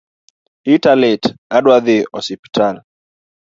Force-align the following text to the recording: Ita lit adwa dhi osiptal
Ita 0.75 0.93
lit 1.01 1.23
adwa 1.57 1.77
dhi 1.85 1.97
osiptal 2.17 2.75